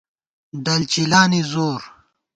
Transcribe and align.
ڈل 0.63 0.81
چِلا 0.91 1.21
نی 1.31 1.41
زور 1.51 1.81